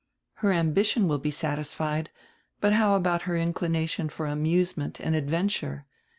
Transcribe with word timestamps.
Her 0.37 0.51
am 0.51 0.73
bition 0.73 1.05
will 1.07 1.19
be 1.19 1.29
satisfied, 1.29 2.09
but 2.59 2.73
how 2.73 2.95
about 2.95 3.21
her 3.29 3.37
inclination 3.37 4.09
for 4.09 4.25
amusement 4.25 4.99
and 4.99 5.13
adventure? 5.13 5.85